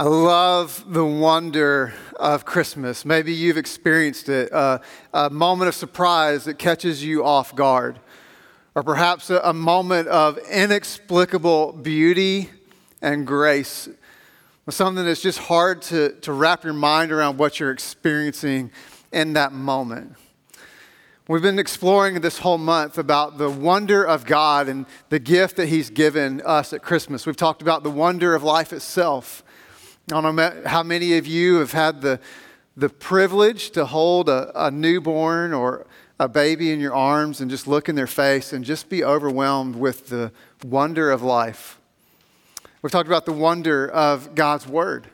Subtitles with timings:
[0.00, 3.04] I love the wonder of Christmas.
[3.04, 4.78] Maybe you've experienced it uh,
[5.12, 8.00] a moment of surprise that catches you off guard,
[8.74, 12.48] or perhaps a, a moment of inexplicable beauty
[13.02, 13.90] and grace.
[14.70, 18.70] Something that's just hard to, to wrap your mind around what you're experiencing
[19.12, 20.14] in that moment.
[21.28, 25.68] We've been exploring this whole month about the wonder of God and the gift that
[25.68, 27.26] He's given us at Christmas.
[27.26, 29.44] We've talked about the wonder of life itself
[30.12, 32.18] I don't know how many of you have had the,
[32.76, 35.86] the privilege to hold a, a newborn or
[36.18, 39.76] a baby in your arms and just look in their face and just be overwhelmed
[39.76, 40.32] with the
[40.64, 41.80] wonder of life.
[42.82, 45.06] We've talked about the wonder of God's Word.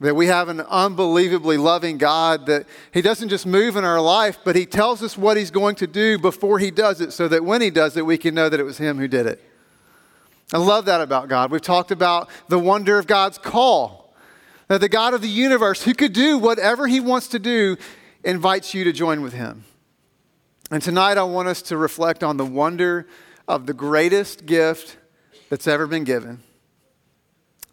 [0.00, 4.38] That we have an unbelievably loving God, that He doesn't just move in our life,
[4.44, 7.44] but He tells us what He's going to do before He does it, so that
[7.44, 9.42] when He does it, we can know that it was Him who did it.
[10.52, 11.50] I love that about God.
[11.50, 13.97] We've talked about the wonder of God's call
[14.68, 17.76] that the God of the universe, who could do whatever he wants to do,
[18.22, 19.64] invites you to join with him.
[20.70, 23.06] And tonight I want us to reflect on the wonder
[23.46, 24.98] of the greatest gift
[25.48, 26.40] that's ever been given.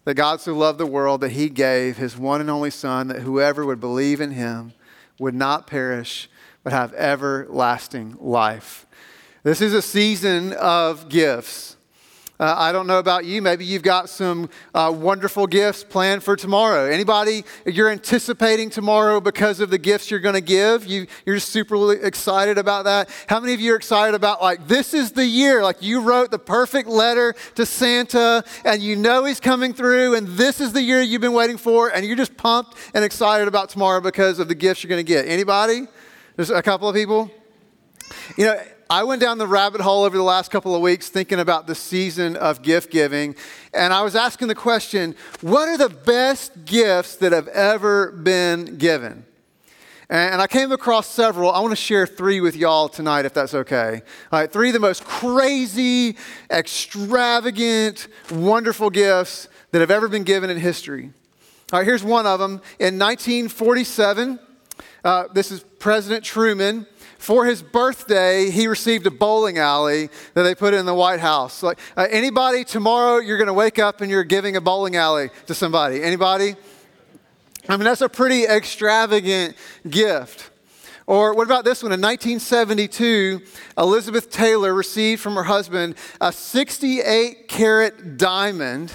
[0.04, 3.22] That God so loved the world that he gave his one and only Son, that
[3.22, 4.72] whoever would believe in him
[5.18, 6.30] would not perish,
[6.62, 8.86] but have everlasting life.
[9.42, 11.75] This is a season of gifts.
[12.38, 13.40] Uh, I don't know about you.
[13.40, 16.84] Maybe you've got some uh, wonderful gifts planned for tomorrow.
[16.84, 20.84] Anybody, you're anticipating tomorrow because of the gifts you're going to give?
[20.84, 23.08] You, you're super excited about that.
[23.26, 25.62] How many of you are excited about like this is the year?
[25.62, 30.28] Like you wrote the perfect letter to Santa, and you know he's coming through, and
[30.28, 33.70] this is the year you've been waiting for, and you're just pumped and excited about
[33.70, 35.26] tomorrow because of the gifts you're going to get.
[35.26, 35.86] Anybody?
[36.36, 37.30] There's a couple of people.
[38.36, 41.40] You know, I went down the rabbit hole over the last couple of weeks thinking
[41.40, 43.34] about the season of gift giving,
[43.74, 48.76] and I was asking the question what are the best gifts that have ever been
[48.76, 49.24] given?
[50.08, 51.50] And I came across several.
[51.50, 54.02] I want to share three with y'all tonight, if that's okay.
[54.30, 56.16] All right, three of the most crazy,
[56.48, 61.10] extravagant, wonderful gifts that have ever been given in history.
[61.72, 62.62] All right, here's one of them.
[62.78, 64.38] In 1947,
[65.02, 66.86] uh, this is President Truman
[67.18, 71.62] for his birthday, he received a bowling alley that they put in the White House.
[71.62, 75.30] Like uh, anybody tomorrow, you're going to wake up and you're giving a bowling alley
[75.46, 76.02] to somebody.
[76.02, 76.56] Anybody?
[77.68, 79.56] I mean, that's a pretty extravagant
[79.88, 80.50] gift.
[81.06, 81.92] Or what about this one?
[81.92, 83.40] In 1972,
[83.78, 88.92] Elizabeth Taylor received from her husband a 68 carat diamond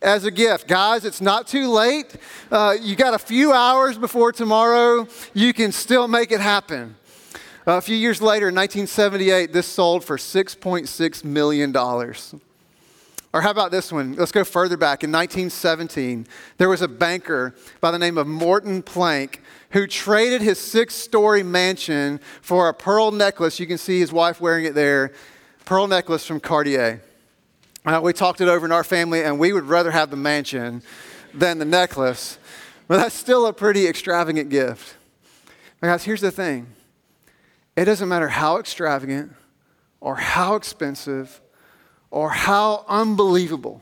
[0.00, 0.66] as a gift.
[0.66, 2.16] Guys, it's not too late.
[2.50, 5.06] Uh, you got a few hours before tomorrow.
[5.34, 6.96] You can still make it happen.
[7.64, 11.76] A few years later, in 1978, this sold for $6.6 million.
[13.34, 14.14] Or how about this one?
[14.14, 15.04] Let's go further back.
[15.04, 16.26] In 1917,
[16.58, 19.38] there was a banker by the name of Morton Plant
[19.70, 23.60] who traded his six story mansion for a pearl necklace.
[23.60, 25.12] You can see his wife wearing it there.
[25.64, 27.00] Pearl necklace from Cartier.
[27.86, 30.82] Uh, we talked it over in our family, and we would rather have the mansion
[31.32, 32.38] than the necklace.
[32.88, 34.96] But that's still a pretty extravagant gift.
[35.80, 36.66] But guys, here's the thing
[37.76, 39.32] it doesn't matter how extravagant
[40.00, 41.40] or how expensive
[42.10, 43.80] or how unbelievable.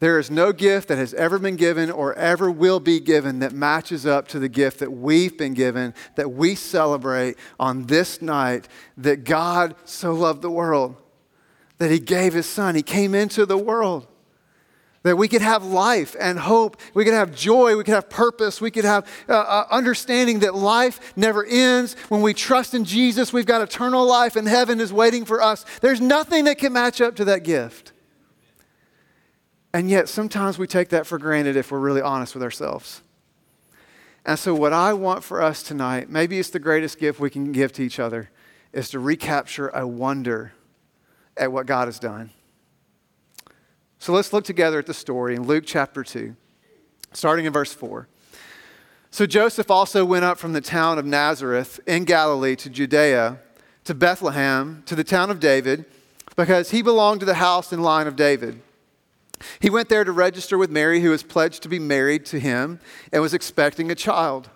[0.00, 3.52] There is no gift that has ever been given or ever will be given that
[3.52, 8.68] matches up to the gift that we've been given, that we celebrate on this night,
[8.98, 10.96] that God so loved the world,
[11.78, 12.74] that He gave His Son.
[12.74, 14.06] He came into the world
[15.04, 16.78] that we could have life and hope.
[16.94, 17.76] We could have joy.
[17.76, 18.60] We could have purpose.
[18.60, 21.94] We could have uh, uh, understanding that life never ends.
[22.08, 25.64] When we trust in Jesus, we've got eternal life and heaven is waiting for us.
[25.82, 27.92] There's nothing that can match up to that gift.
[29.74, 33.02] And yet, sometimes we take that for granted if we're really honest with ourselves.
[34.24, 37.52] And so, what I want for us tonight, maybe it's the greatest gift we can
[37.52, 38.30] give to each other,
[38.72, 40.52] is to recapture a wonder
[41.36, 42.30] at what God has done.
[44.04, 46.36] So let's look together at the story in Luke chapter 2,
[47.14, 48.06] starting in verse 4.
[49.10, 53.38] So Joseph also went up from the town of Nazareth in Galilee to Judea,
[53.84, 55.86] to Bethlehem, to the town of David,
[56.36, 58.60] because he belonged to the house and line of David.
[59.58, 62.80] He went there to register with Mary, who was pledged to be married to him
[63.10, 64.50] and was expecting a child.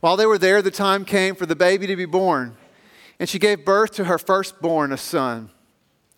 [0.00, 2.56] While they were there, the time came for the baby to be born,
[3.20, 5.50] and she gave birth to her firstborn, a son.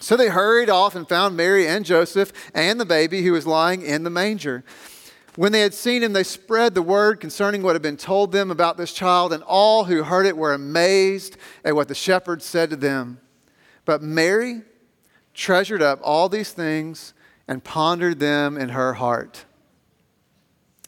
[0.00, 3.82] So they hurried off and found Mary and Joseph and the baby who was lying
[3.82, 4.64] in the manger.
[5.34, 8.50] When they had seen him, they spread the word concerning what had been told them
[8.50, 12.70] about this child, and all who heard it were amazed at what the shepherds said
[12.70, 13.20] to them.
[13.84, 14.62] But Mary
[15.34, 17.14] treasured up all these things
[17.46, 19.44] and pondered them in her heart.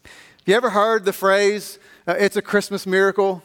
[0.04, 0.12] Have
[0.46, 1.78] you ever heard the phrase,
[2.08, 3.42] uh, it's a Christmas miracle?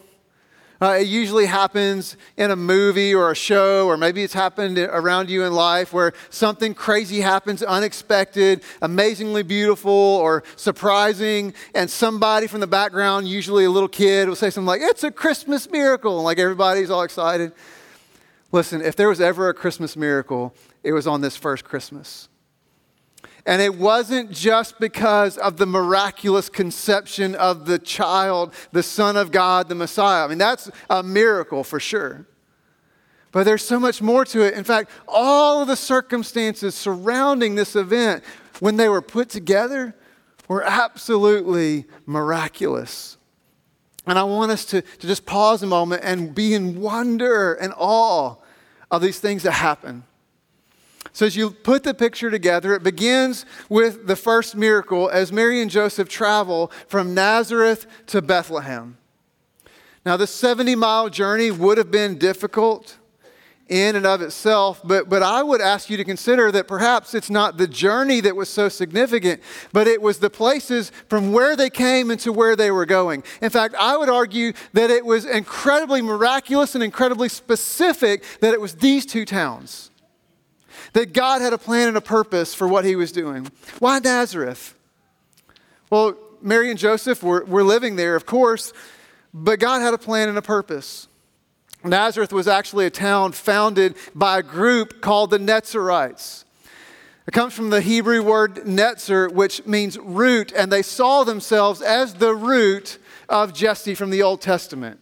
[0.82, 5.30] Uh, it usually happens in a movie or a show, or maybe it's happened around
[5.30, 12.60] you in life where something crazy happens, unexpected, amazingly beautiful, or surprising, and somebody from
[12.60, 16.26] the background, usually a little kid, will say something like, It's a Christmas miracle, and
[16.26, 17.54] like everybody's all excited.
[18.52, 22.30] Listen, if there was ever a Christmas miracle, it was on this first Christmas.
[23.46, 29.32] And it wasn't just because of the miraculous conception of the child, the Son of
[29.32, 30.26] God, the Messiah.
[30.26, 32.26] I mean, that's a miracle for sure.
[33.32, 34.56] But there's so much more to it.
[34.56, 38.24] In fact, all of the circumstances surrounding this event,
[38.62, 39.94] when they were put together,
[40.48, 43.18] were absolutely miraculous.
[44.08, 47.74] And I want us to, to just pause a moment and be in wonder and
[47.78, 48.36] awe
[48.90, 50.04] of these things that happen.
[51.16, 55.62] So, as you put the picture together, it begins with the first miracle as Mary
[55.62, 58.98] and Joseph travel from Nazareth to Bethlehem.
[60.06, 62.98] Now, the 70 mile journey would have been difficult
[63.70, 67.30] in and of itself, but, but I would ask you to consider that perhaps it's
[67.30, 69.42] not the journey that was so significant,
[69.72, 73.24] but it was the places from where they came and to where they were going.
[73.42, 78.60] In fact, I would argue that it was incredibly miraculous and incredibly specific that it
[78.60, 79.92] was these two towns
[80.94, 83.50] that God had a plan and a purpose for what he was doing.
[83.80, 84.76] Why Nazareth?
[85.90, 88.74] Well, Mary and Joseph were, were living there, of course,
[89.34, 91.08] but God had a plan and a purpose.
[91.84, 96.44] Nazareth was actually a town founded by a group called the Netzerites.
[97.28, 102.16] It comes from the Hebrew word netzer, which means root, and they saw themselves as
[102.16, 105.02] the root of Jesse from the Old Testament.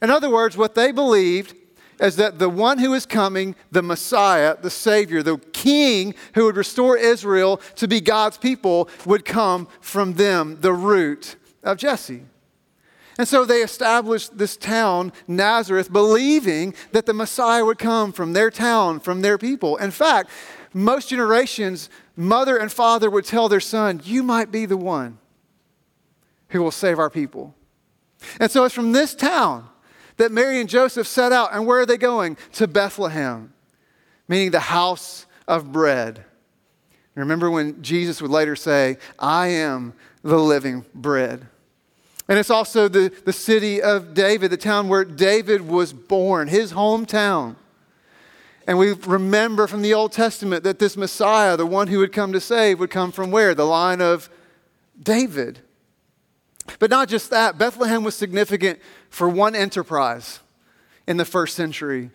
[0.00, 1.54] In other words, what they believed
[2.00, 6.56] is that the one who is coming, the Messiah, the Savior, the King who would
[6.56, 12.22] restore Israel to be God's people, would come from them, the root of Jesse.
[13.18, 18.50] And so they established this town, Nazareth, believing that the Messiah would come from their
[18.50, 19.76] town, from their people.
[19.76, 20.30] In fact,
[20.72, 25.18] most generations, mother and father would tell their son, You might be the one
[26.48, 27.54] who will save our people.
[28.38, 29.69] And so it's from this town
[30.20, 31.54] that Mary and Joseph set out.
[31.54, 32.36] And where are they going?
[32.52, 33.52] To Bethlehem,
[34.28, 36.24] meaning the house of bread.
[37.14, 41.46] Remember when Jesus would later say, I am the living bread.
[42.28, 46.72] And it's also the, the city of David, the town where David was born, his
[46.72, 47.56] hometown.
[48.66, 52.32] And we remember from the Old Testament that this Messiah, the one who would come
[52.32, 53.54] to save, would come from where?
[53.54, 54.30] The line of
[55.02, 55.60] David.
[56.78, 60.40] But not just that, Bethlehem was significant for one enterprise
[61.06, 62.10] in the first century.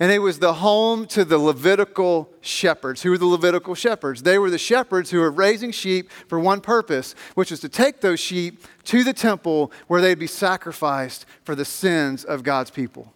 [0.00, 3.02] And it was the home to the Levitical shepherds.
[3.02, 4.22] Who were the Levitical shepherds?
[4.22, 8.00] They were the shepherds who were raising sheep for one purpose, which was to take
[8.00, 13.12] those sheep to the temple where they'd be sacrificed for the sins of God's people.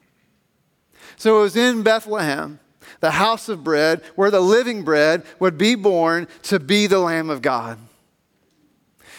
[1.17, 2.61] So it was in Bethlehem,
[3.01, 7.31] the house of bread, where the living bread would be born to be the Lamb
[7.31, 7.79] of God.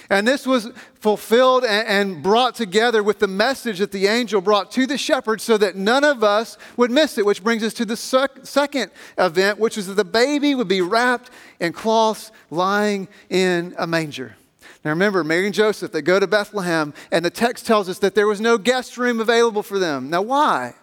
[0.10, 4.86] And this was fulfilled and, brought together with the message that the angel brought to
[4.86, 7.98] the shepherds so that none of us would miss it, which brings us to the
[7.98, 13.88] second event, which is that the baby would be wrapped in cloths lying in a
[13.88, 14.36] manger.
[14.84, 18.14] Now remember, Mary and Joseph, they go to Bethlehem, and the text tells us that
[18.14, 20.12] there was no guest room available for them.
[20.12, 20.76] Now, why?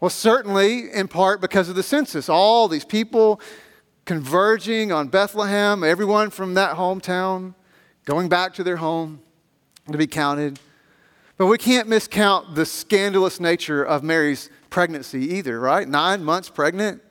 [0.00, 2.28] Well, certainly in part because of the census.
[2.28, 3.40] All these people
[4.04, 7.54] converging on Bethlehem, everyone from that hometown
[8.04, 9.20] going back to their home
[9.90, 10.58] to be counted.
[11.36, 15.88] But we can't miscount the scandalous nature of Mary's pregnancy either, right?
[15.88, 17.02] Nine months pregnant.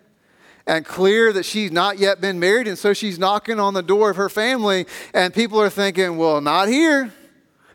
[0.67, 2.67] and clear that she's not yet been married.
[2.67, 6.39] And so she's knocking on the door of her family, and people are thinking, well,
[6.39, 7.11] not here,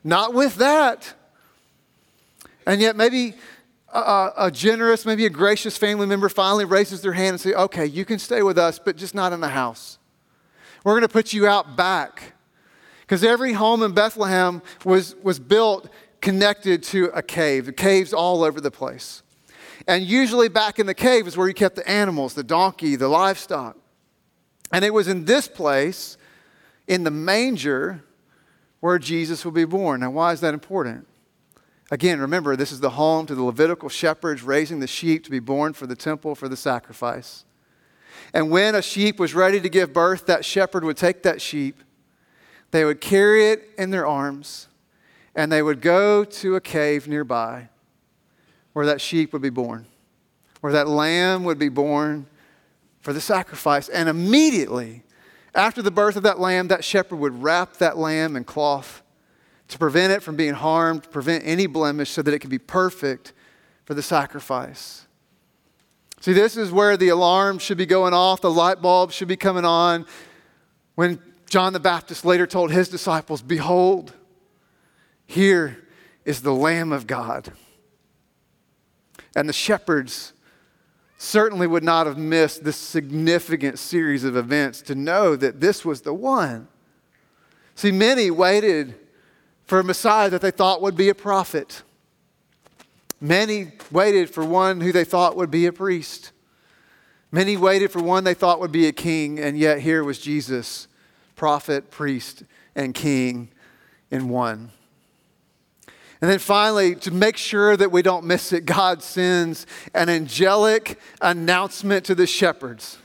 [0.04, 1.14] not with that.
[2.66, 3.34] And yet, maybe
[3.92, 7.86] a, a, generous, maybe a gracious family member finally raises their hand and says, okay,
[7.86, 9.98] you can stay with us, but just not in the house.
[10.84, 12.34] We're going to put you out back.
[13.06, 15.88] Because every home in Bethlehem was, was built
[16.20, 17.72] connected to a cave.
[17.76, 19.22] Caves all over the place.
[19.86, 23.08] And usually back in the cave is where you kept the animals, the donkey, the
[23.08, 23.76] livestock.
[24.72, 26.16] And it was in this place,
[26.88, 28.02] in the manger,
[28.80, 30.00] where Jesus will be born.
[30.00, 31.06] Now, why is that important?
[31.92, 35.38] Again, remember, this is the home to the Levitical shepherds raising the sheep to be
[35.38, 37.44] born for the temple for the sacrifice.
[38.34, 41.80] And when a sheep was ready to give birth, that shepherd would take that sheep,
[42.70, 44.68] they would carry it in their arms,
[45.34, 47.68] and they would go to a cave nearby
[48.72, 49.86] where that sheep would be born,
[50.60, 52.26] where that lamb would be born
[53.00, 53.88] for the sacrifice.
[53.88, 55.02] And immediately
[55.54, 59.02] after the birth of that lamb, that shepherd would wrap that lamb in cloth
[59.68, 62.58] to prevent it from being harmed, to prevent any blemish, so that it could be
[62.58, 63.32] perfect
[63.84, 65.06] for the sacrifice.
[66.20, 69.36] See, this is where the alarm should be going off, the light bulb should be
[69.36, 70.06] coming on.
[70.94, 74.12] When John the Baptist later told his disciples, Behold,
[75.26, 75.84] here
[76.24, 77.52] is the Lamb of God
[79.36, 80.32] and the shepherds
[81.18, 86.00] certainly would not have missed this significant series of events to know that this was
[86.00, 86.66] the one.
[87.74, 88.94] See, many waited
[89.66, 91.82] for a Messiah that they thought would be a prophet.
[93.20, 96.32] Many waited for one who they thought would be a priest.
[97.30, 100.88] Many waited for one they thought would be a king, and yet here was Jesus,
[101.36, 102.42] prophet, priest,
[102.74, 103.50] and king
[104.10, 104.70] in one.
[106.20, 110.98] And then finally, to make sure that we don't miss it, God sends an angelic
[111.20, 112.98] announcement to the shepherds.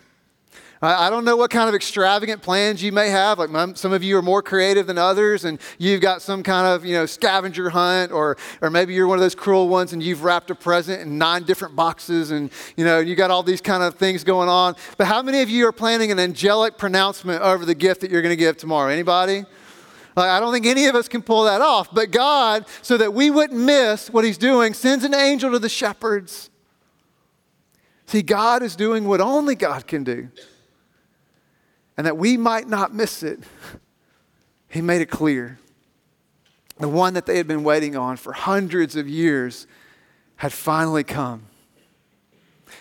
[0.84, 3.38] I don't know what kind of extravagant plans you may have.
[3.38, 6.84] Like some of you are more creative than others, and you've got some kind of
[6.84, 10.24] you know scavenger hunt, or or maybe you're one of those cruel ones and you've
[10.24, 13.84] wrapped a present in nine different boxes, and you know you got all these kind
[13.84, 14.76] of things going on.
[14.98, 18.24] But how many of you are planning an angelic pronouncement over the gift that you're
[18.24, 18.92] going to give tomorrow?
[18.92, 19.46] Anybody?
[20.16, 21.94] Like, I don't think any of us can pull that off.
[21.94, 25.70] But God, so that we wouldn't miss what He's doing, sends an angel to the
[25.70, 26.50] shepherds.
[28.08, 30.30] See, God is doing what only God can do.
[32.02, 33.42] And that we might not miss it,
[34.68, 35.60] He made it clear.
[36.80, 39.68] The one that they had been waiting on for hundreds of years
[40.38, 41.44] had finally come.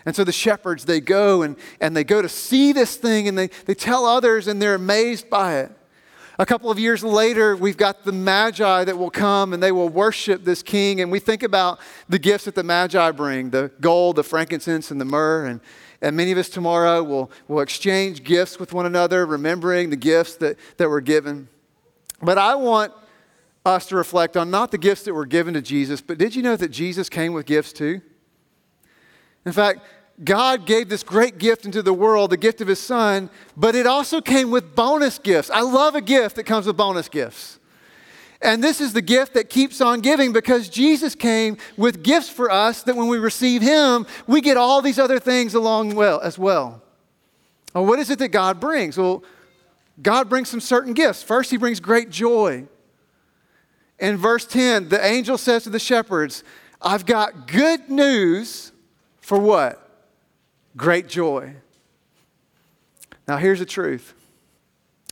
[0.07, 3.37] And so the shepherds, they go and, and they go to see this thing and
[3.37, 5.71] they, they tell others and they're amazed by it.
[6.39, 9.91] A couple of years later, we've got the Magi that will come and they will
[9.91, 11.03] worship this king.
[11.03, 14.99] And we think about the gifts that the Magi bring the gold, the frankincense, and
[14.99, 15.45] the myrrh.
[15.45, 15.61] And,
[16.03, 20.37] and many of us tomorrow will, will exchange gifts with one another, remembering the gifts
[20.37, 21.49] that, that were given.
[22.23, 22.93] But I want
[23.65, 26.43] us to reflect on not the gifts that were given to Jesus, but did you
[26.43, 28.01] know that Jesus came with gifts too?
[29.45, 29.81] In fact,
[30.23, 33.87] God gave this great gift into the world, the gift of His Son, but it
[33.87, 35.51] also came with bonus gifts.
[35.51, 37.60] I love a gift that comes with bonus gifts.
[38.43, 42.51] And this is the gift that keeps on giving because Jesus came with gifts for
[42.51, 46.39] us that when we receive Him, we get all these other things along well as
[46.39, 46.83] well.
[47.75, 48.97] well what is it that God brings?
[48.97, 49.23] Well,
[50.01, 51.23] God brings some certain gifts.
[51.23, 52.67] First, He brings great joy.
[53.99, 56.43] In verse 10, the angel says to the shepherds,
[56.81, 58.73] I've got good news
[59.21, 59.87] for what?
[60.77, 61.55] great joy.
[63.27, 64.15] Now, here's the truth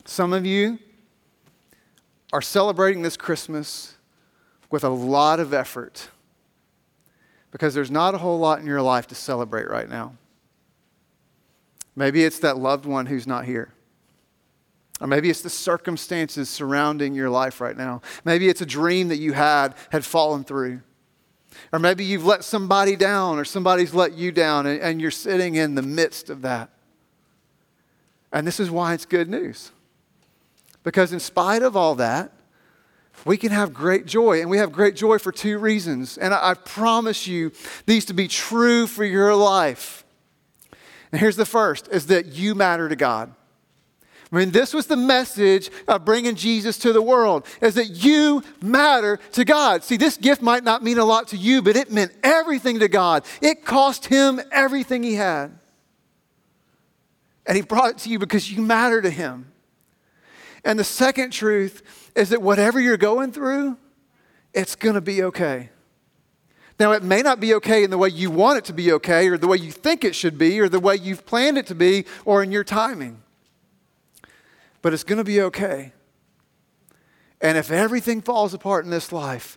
[0.05, 0.79] some of you
[2.33, 3.95] are celebrating this Christmas
[4.71, 6.09] with a lot of effort
[7.51, 10.15] because there's not a whole lot in your life to celebrate right now.
[11.97, 13.73] Maybe it's that loved one who's not here.
[15.01, 18.03] Or maybe it's the circumstances surrounding your life right now.
[18.25, 20.83] Maybe it's a dream that you had had fallen through.
[21.73, 25.55] Or maybe you've let somebody down or somebody's let you down and, and you're sitting
[25.55, 26.71] in the midst of that.
[28.33, 29.73] And this is why it's good news.
[30.89, 32.33] Because in spite of all that,
[33.27, 34.41] we can have great joy.
[34.41, 36.17] And we have great joy for two reasons.
[36.17, 37.53] And I, I promise you
[37.85, 40.03] these to be true for your life.
[41.13, 43.35] And here's the first is that you matter to God.
[44.33, 48.43] I mean, this was the message of bringing Jesus to the world, is that you
[48.63, 49.85] matter to God.
[49.85, 52.89] See, this gift might not mean a lot to you, but it meant everything to
[52.89, 53.27] God.
[53.43, 55.59] It cost him everything he had.
[57.45, 59.53] And he brought it to you because you matter to him.
[60.69, 63.79] And the second truth is that whatever you're going through,
[64.53, 65.71] it's going to be okay.
[66.79, 69.29] Now, it may not be okay in the way you want it to be okay,
[69.29, 71.75] or the way you think it should be, or the way you've planned it to
[71.75, 73.23] be, or in your timing.
[74.83, 75.95] But it's going to be okay.
[77.41, 79.57] And if everything falls apart in this life,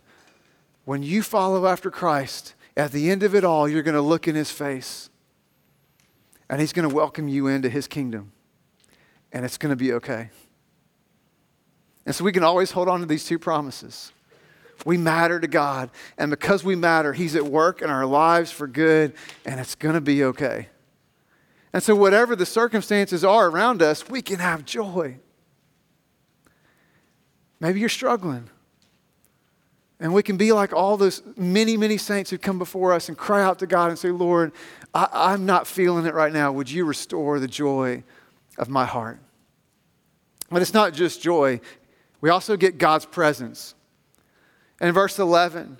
[0.86, 4.26] when you follow after Christ, at the end of it all, you're going to look
[4.26, 5.10] in his face
[6.48, 8.32] and he's going to welcome you into his kingdom.
[9.30, 10.30] And it's going to be okay.
[12.04, 14.12] And so we can always hold on to these two promises.
[14.84, 18.66] We matter to God, and because we matter, He's at work in our lives for
[18.66, 20.68] good, and it's going to be okay.
[21.72, 25.18] And so, whatever the circumstances are around us, we can have joy.
[27.60, 28.50] Maybe you're struggling.
[30.00, 33.16] And we can be like all those many, many saints who come before us and
[33.16, 34.50] cry out to God and say, Lord,
[34.92, 36.50] I, am not feeling it right now.
[36.50, 38.02] Would you restore the joy
[38.58, 39.20] of my heart?
[40.50, 41.60] But it's not just joy,
[42.22, 43.74] we also get God's presence.
[44.80, 45.76] In verse 11,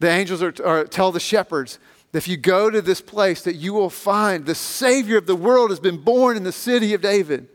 [0.00, 1.78] the angels are, are, tell the shepherds,
[2.10, 5.36] that if you go to this place, that you will find the Savior of the
[5.36, 7.48] world has been born in the city of David.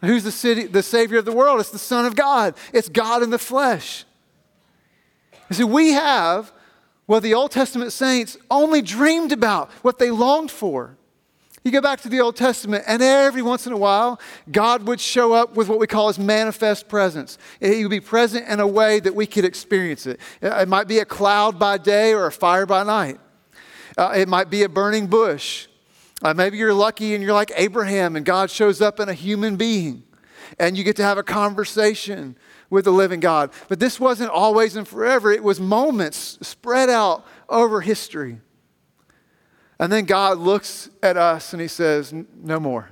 [0.00, 1.60] Who's the city, the Savior of the world?
[1.60, 2.54] It's the Son of God.
[2.72, 4.04] It's God in the flesh.
[5.50, 6.52] You see, we have
[7.06, 10.96] what the Old Testament saints only dreamed about, what they longed for.
[11.62, 14.18] You go back to the Old Testament, and every once in a while,
[14.50, 17.36] God would show up with what we call his manifest presence.
[17.60, 20.20] He would be present in a way that we could experience it.
[20.40, 23.20] It might be a cloud by day or a fire by night,
[23.98, 25.66] uh, it might be a burning bush.
[26.22, 29.56] Uh, maybe you're lucky and you're like Abraham, and God shows up in a human
[29.56, 30.02] being,
[30.58, 32.36] and you get to have a conversation
[32.70, 33.50] with the living God.
[33.68, 38.40] But this wasn't always and forever, it was moments spread out over history.
[39.80, 42.90] And then God looks at us and he says, No more.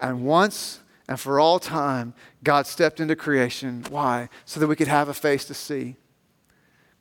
[0.00, 3.84] And once and for all time, God stepped into creation.
[3.90, 4.30] Why?
[4.46, 5.96] So that we could have a face to see,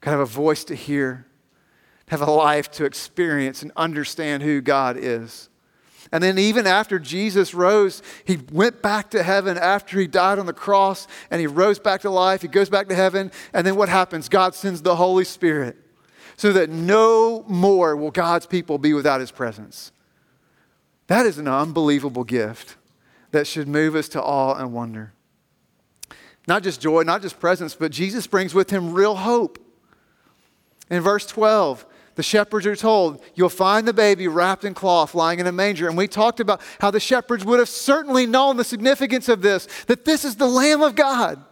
[0.01, 1.25] could have a voice to hear,
[2.09, 5.49] have a life to experience and understand who God is.
[6.11, 10.45] And then, even after Jesus rose, he went back to heaven after he died on
[10.45, 12.41] the cross and he rose back to life.
[12.41, 13.31] He goes back to heaven.
[13.53, 14.27] And then what happens?
[14.27, 15.77] God sends the Holy Spirit
[16.37, 19.91] so that no more will God's people be without his presence.
[21.07, 22.77] That is an unbelievable gift
[23.31, 25.13] that should move us to awe and wonder.
[26.47, 29.59] Not just joy, not just presence, but Jesus brings with him real hope.
[30.89, 31.85] In verse 12,
[32.15, 35.87] the shepherds are told, You'll find the baby wrapped in cloth lying in a manger.
[35.87, 39.67] And we talked about how the shepherds would have certainly known the significance of this
[39.87, 41.43] that this is the Lamb of God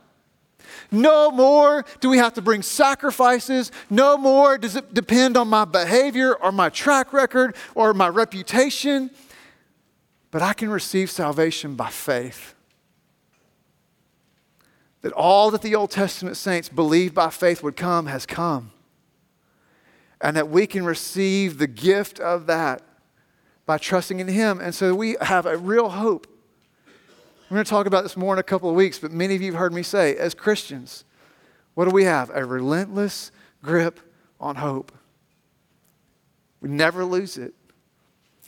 [0.91, 3.71] no more do we have to bring sacrifices.
[3.89, 9.11] No more does it depend on my behavior or my track record or my reputation.
[10.31, 12.55] But I can receive salvation by faith.
[15.01, 18.71] That all that the Old Testament saints believed by faith would come has come.
[20.19, 22.81] And that we can receive the gift of that
[23.65, 24.59] by trusting in Him.
[24.59, 26.27] And so we have a real hope
[27.49, 29.41] we're going to talk about this more in a couple of weeks, but many of
[29.41, 31.03] you have heard me say, as Christians,
[31.75, 32.31] what do we have?
[32.34, 33.31] A relentless
[33.62, 33.99] grip
[34.39, 34.91] on hope.
[36.60, 37.53] We never lose it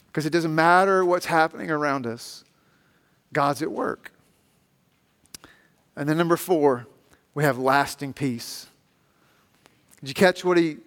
[0.08, 2.44] because it doesn't matter what's happening around us,
[3.34, 4.12] God's at work.
[5.96, 6.88] And then, number four,
[7.36, 8.68] we have lasting peace.
[10.00, 10.78] Did you catch what he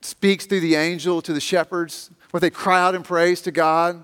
[0.00, 2.10] speaks through the angel to the shepherds?
[2.30, 4.02] What they cry out in praise to God?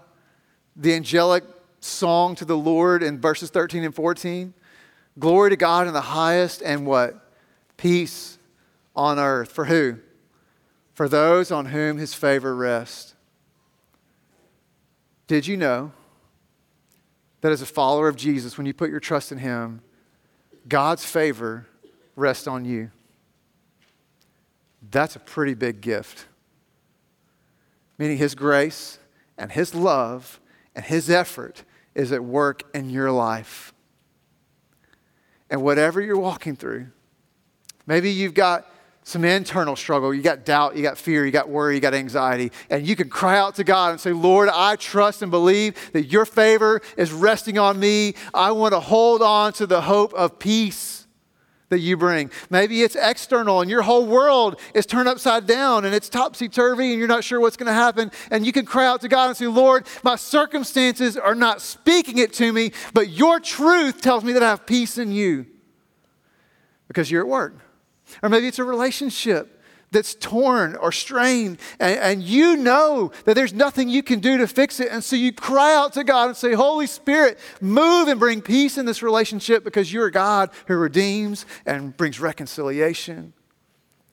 [0.77, 1.45] The angelic
[1.87, 4.53] song to the Lord in verses 13 and 14.
[5.19, 7.31] Glory to God in the highest and what?
[7.77, 8.39] Peace
[8.95, 9.53] on earth.
[9.53, 9.99] For who?
[10.95, 13.15] For those on whom his favor rests.
[15.27, 15.93] Did you know
[17.41, 19.83] that as a follower of Jesus, when you put your trust in him,
[20.69, 21.67] God's favor
[22.15, 22.91] rests on you?
[24.91, 26.27] That's a pretty big gift.
[27.99, 28.99] Meaning his grace
[29.37, 30.41] and his love
[30.75, 31.65] and his effort
[31.97, 33.73] is at work in your life.
[35.51, 36.89] And whatever you're walking through,
[37.87, 38.71] maybe you've got
[39.03, 42.51] some internal struggle, you got doubt, you got fear, you got worry, you got anxiety,
[42.69, 46.07] and you can cry out to God and say, Lord, I trust and believe that
[46.07, 48.15] your favor is resting on me.
[48.35, 51.06] I want to hold on to the hope of peace
[51.69, 52.31] that you bring.
[52.49, 56.91] Maybe it's external and your whole world is turned upside down and it's topsy turvy
[56.91, 58.11] and you're not sure what's going to happen.
[58.31, 62.19] And you can cry out to God and say, Lord, my circumstances are not speaking
[62.19, 65.47] it to me, but your truth tells me that I have peace in you
[66.89, 67.57] because you're at work.
[68.23, 69.56] Or maybe it's a relationship
[69.97, 74.47] that's torn or strained, and, and, you know that there's nothing you can do to
[74.47, 74.89] fix it.
[74.93, 78.77] And so you cry out to God and say, Holy Spirit, move and bring peace
[78.77, 83.33] in this relationship because you're God who redeems and brings reconciliation.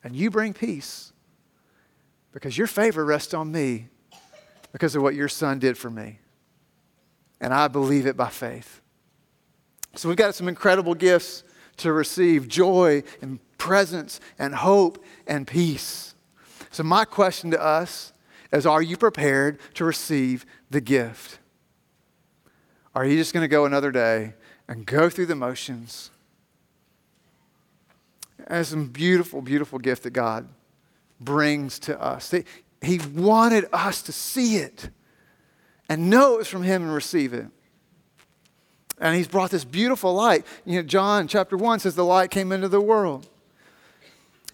[0.06, 1.12] and you bring peace
[2.32, 3.88] because your favor rests on me
[4.72, 6.20] because of what your son did for me.
[7.42, 8.82] And I believe it by faith.
[9.96, 11.44] So we've got some incredible gifts
[11.78, 16.16] to receive joy and presence and hope and peace.
[16.70, 18.12] So, my question to us
[18.52, 21.40] is Are you prepared to receive the gift?
[22.94, 24.34] Are you just going to go another day
[24.68, 26.12] and go through the motions?
[28.50, 30.50] It's a beautiful, beautiful gift that God
[31.22, 32.36] brings to us.
[32.82, 34.90] He wanted us to see it
[35.88, 37.46] and know it was from Him and receive it.
[39.00, 40.46] And He's brought this beautiful light.
[40.66, 43.30] You know, John chapter 1 says the light came into the world.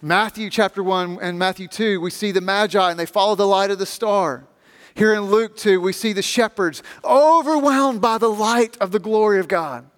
[0.01, 3.69] Matthew chapter 1 and Matthew 2, we see the Magi and they follow the light
[3.69, 4.45] of the star.
[4.95, 9.39] Here in Luke 2, we see the shepherds overwhelmed by the light of the glory
[9.39, 9.89] of God.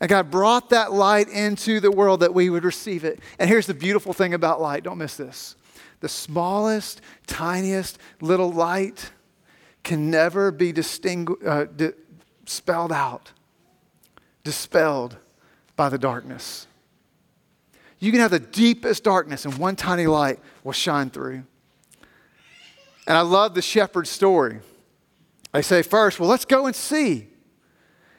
[0.00, 3.18] And God brought that light into the world that we would receive it.
[3.38, 5.56] And here's the beautiful thing about light don't miss this.
[6.00, 9.10] The smallest, tiniest little light
[9.82, 11.92] can never be distingu- uh, di-
[12.44, 13.32] spelled out,
[14.44, 15.16] dispelled
[15.74, 16.67] by the darkness.
[17.98, 21.44] You can have the deepest darkness, and one tiny light will shine through.
[23.06, 24.60] And I love the shepherd's story.
[25.52, 27.28] They say, first, well, let's go and see.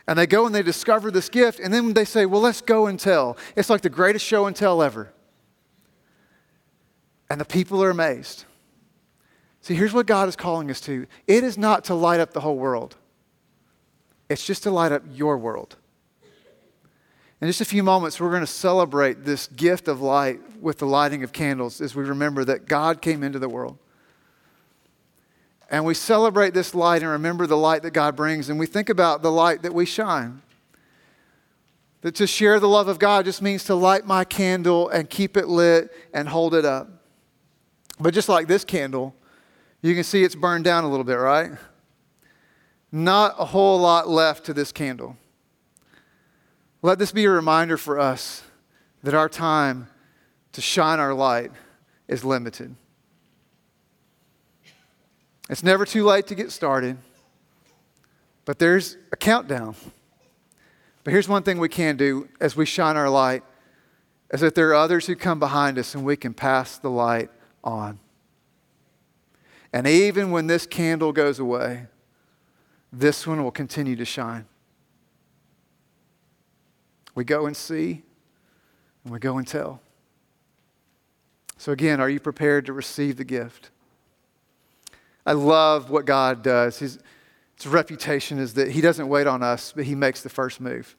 [0.07, 2.87] And they go and they discover this gift, and then they say, well, let's go
[2.87, 3.37] and tell.
[3.55, 5.13] It's like the greatest show and tell ever.
[7.29, 8.45] And the people are amazed.
[9.61, 12.39] See, here's what God is calling us to it is not to light up the
[12.39, 12.95] whole world,
[14.27, 15.75] it's just to light up your world.
[17.41, 20.86] In just a few moments, we're going to celebrate this gift of light with the
[20.86, 23.78] lighting of candles as we remember that God came into the world.
[25.71, 28.89] And we celebrate this light and remember the light that God brings, and we think
[28.89, 30.41] about the light that we shine.
[32.02, 35.38] That to share the love of God just means to light my candle and keep
[35.38, 36.89] it lit and hold it up.
[37.99, 39.13] But just like this candle,
[39.82, 41.52] you can see it's burned down a little bit, right?
[42.91, 45.15] Not a whole lot left to this candle.
[46.81, 48.43] Let this be a reminder for us
[49.03, 49.89] that our time
[50.53, 51.51] to shine our light
[52.07, 52.75] is limited.
[55.49, 56.97] It's never too late to get started,
[58.45, 59.75] but there's a countdown.
[61.03, 63.43] But here's one thing we can do as we shine our light
[64.31, 67.29] is that there are others who come behind us and we can pass the light
[67.63, 67.99] on.
[69.73, 71.87] And even when this candle goes away,
[72.93, 74.45] this one will continue to shine.
[77.19, 78.01] We go and see,
[79.03, 79.82] and we go and tell.
[81.58, 83.71] So, again, are you prepared to receive the gift?
[85.25, 86.79] I love what God does.
[86.79, 86.97] His,
[87.58, 90.95] his reputation is that He doesn't wait on us, but He makes the first move.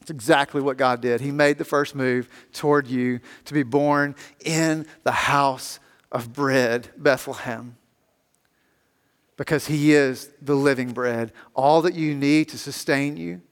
[0.00, 1.20] It's exactly what God did.
[1.20, 5.78] He made the first move toward you to be born in the house
[6.10, 7.76] of bread, Bethlehem.
[9.36, 11.32] Because He is the living bread.
[11.54, 13.42] All that you need to sustain you,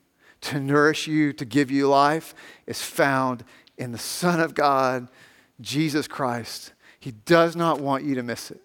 [0.44, 2.34] to nourish you, to give you life,
[2.66, 3.44] is found
[3.78, 5.08] in the Son of God,
[5.60, 6.72] Jesus Christ.
[7.00, 8.60] He does not want you to miss it.